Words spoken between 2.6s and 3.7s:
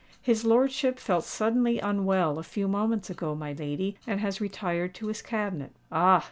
moments ago, my